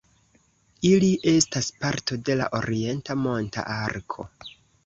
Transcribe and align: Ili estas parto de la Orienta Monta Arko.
Ili 0.91 1.09
estas 1.33 1.69
parto 1.83 2.19
de 2.31 2.39
la 2.41 2.49
Orienta 2.61 3.21
Monta 3.29 3.67
Arko. 3.79 4.31